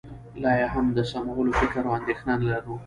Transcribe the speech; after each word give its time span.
لا 0.41 0.51
یې 0.59 0.67
هم 0.73 0.85
د 0.97 0.99
سمولو 1.11 1.51
فکر 1.59 1.81
او 1.87 1.93
اندېښنه 1.99 2.33
نه 2.39 2.45
لرو 2.51 2.75